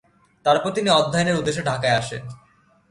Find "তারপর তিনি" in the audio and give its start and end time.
0.45-0.89